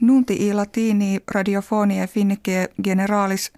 [0.00, 3.52] Nunti i latini radiofonie finnike generalis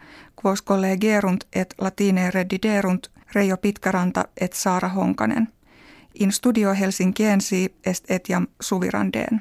[0.45, 5.49] quos collegerunt et latine rediderunt Reijo Pitkäranta et Saara Honkanen.
[6.21, 9.41] In studio Helsinkiensi est etiam suvirandeen.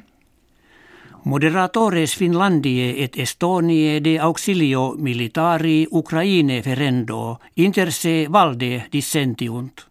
[1.26, 9.86] Moderatores Finlandie et Estonie de auxilio militari Ukraine ferendo inter se valde dissentiunt.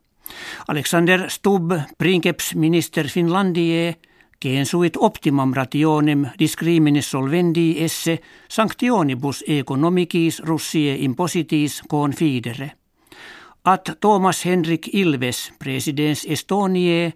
[0.68, 3.96] Alexander Stubb, princeps minister Finlandie,
[4.40, 8.18] Kensuit optimam rationem discriminis solvendi esse
[8.48, 12.70] sanctionibus economicis Russie impositis confidere.
[13.64, 17.12] At Thomas Henrik Ilves, presidens Estoniae,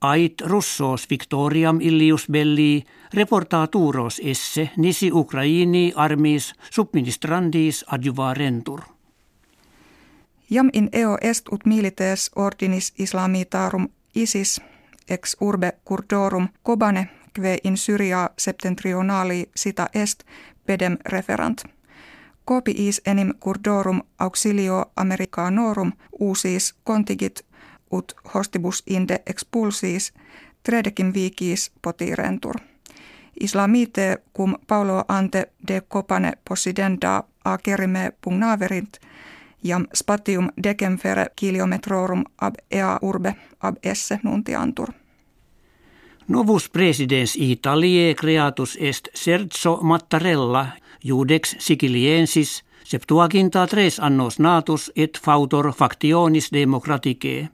[0.00, 2.84] ait russos victoriam illius belli
[3.14, 8.80] reportaturos esse nisi Ukraini armis subministrandis adjuvarentur.
[10.50, 14.60] Jam in eo est ut milites ordinis islamitarum ISIS
[15.10, 20.24] ex urbe curdorum Kobane kve in Syria septentrionali sita est
[20.66, 21.64] pedem referant.
[22.44, 27.44] Copiis enim curdorum auxilio americanorum uusis contigit
[27.90, 30.12] ut hostibus inde expulsis
[30.62, 32.54] tredecim vicis potirentur.
[33.40, 38.92] Islamite cum Paulo ante de copane possidenda acerime pugnaverint
[39.64, 44.99] jam spatium decemfere kilometrorum ab ea urbe ab esse nuntiantur.
[46.30, 50.66] Novus presidens Italiae creatus est Sergio Mattarella,
[51.04, 57.48] judex siciliensis, septuaginta tres annos natus et fautor factionis democraticae.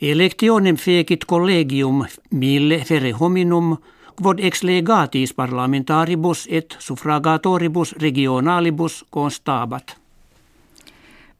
[0.00, 3.76] Electionem fecit collegium mille fere hominum,
[4.22, 9.96] quod ex legatis parlamentaribus et suffragatoribus regionalibus constabat.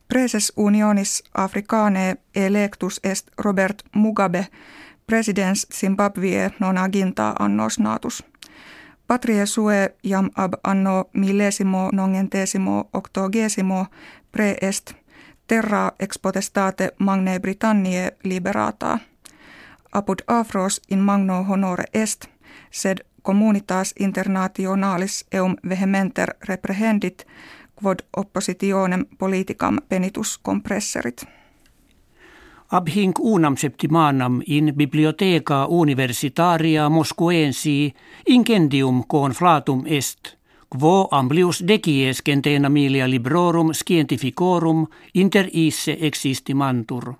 [0.08, 4.46] Preses unionis Africanae electus est Robert Mugabe,
[5.06, 8.24] presidens Zimbabwe non aginta annos natus.
[9.06, 13.86] Patrie sue jam ab anno millesimo nongentesimo octogesimo
[14.32, 14.92] pre est
[15.46, 18.98] terra ex potestate magne Britanniae liberata.
[19.92, 22.24] Apud afros in magno honore est,
[22.70, 27.26] sed communitas internationalis eum vehementer reprehendit,
[27.74, 31.24] quod oppositionem politicam penitus compresserit.
[32.72, 37.92] Ab hinc unam septimanam in bibliotheca universitaria Moscoensi
[38.26, 40.38] incendium conflatum est,
[40.70, 47.12] quo amplius decies centena milia librorum scientificorum inter isse existimantur.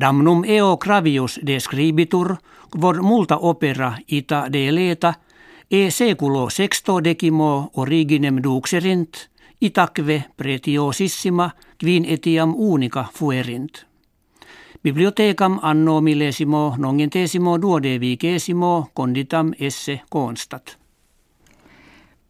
[0.00, 2.36] Damnum eo gravius describitur,
[2.70, 5.14] quod multa opera ita deleta,
[5.70, 9.26] e seculo sexto decimo originem duxerint,
[9.60, 13.89] itaque pretiosissima quin etiam unica fuerint.
[14.84, 20.78] Bibliothecam anno millesimo nongentesimo duodevicesimo conditam esse constat.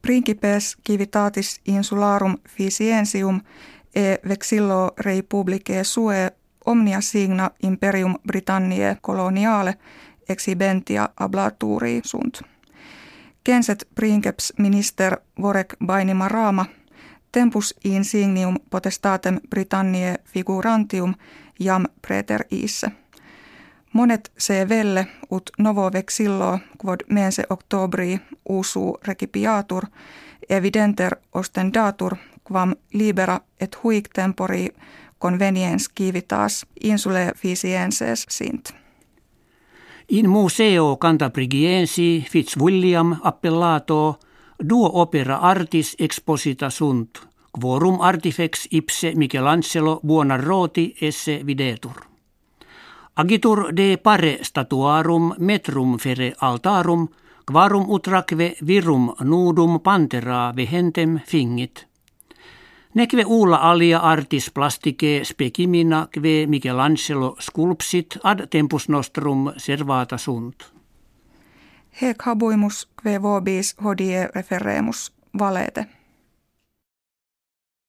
[0.03, 3.41] Principes civitatis insularum fisiensium
[3.94, 5.22] e vexillo rei
[5.83, 6.33] sue
[6.66, 9.75] omnia signa imperium Britanniae coloniale
[10.28, 12.43] exibentia ablaturi sunt.
[13.44, 16.67] Kenset princeps minister vorek bainima raama
[17.32, 21.15] tempus insignium potestatem Britanniae figurantium
[21.60, 22.91] jam preter isse.
[23.93, 29.87] Monet se velle ut novo vexillo quod mense octobri usu recipiatur
[30.49, 34.69] evidenter ostendatur quam libera et huic tempori
[35.19, 38.75] conveniens civitas insule fisienses sint.
[40.09, 44.19] In museo Cantabrigiensi Fitzwilliam appellato
[44.69, 52.06] duo opera artis exposita sunt, quorum artifex ipse Michelangelo Buonarroti esse videtur.
[53.16, 57.09] Agitur de pare statuarum metrum fere altarum,
[57.47, 61.87] quarum utraque virum nudum pantera vehentem fingit.
[62.94, 70.72] Nekve ulla alia artis plastike spekimina kve Michelangelo sculpsit ad tempus nostrum servata sunt.
[72.00, 76.00] Hec habuimus kve vobis hodie referemus valete.